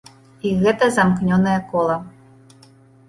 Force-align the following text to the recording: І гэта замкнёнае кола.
І 0.51 0.53
гэта 0.61 0.89
замкнёнае 0.95 1.59
кола. 1.75 1.99